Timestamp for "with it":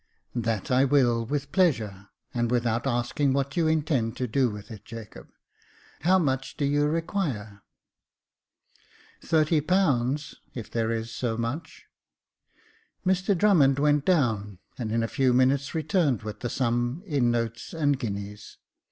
4.49-4.83